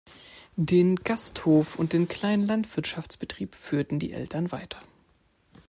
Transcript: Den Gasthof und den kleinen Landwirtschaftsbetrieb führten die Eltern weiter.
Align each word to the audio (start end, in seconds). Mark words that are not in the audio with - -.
Den 0.55 0.95
Gasthof 0.95 1.75
und 1.75 1.93
den 1.93 2.07
kleinen 2.07 2.41
Landwirtschaftsbetrieb 2.43 3.53
führten 3.53 3.99
die 3.99 4.13
Eltern 4.13 4.51
weiter. 4.51 4.81